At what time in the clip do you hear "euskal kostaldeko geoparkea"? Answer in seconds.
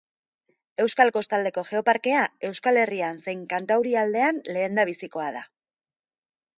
0.83-2.25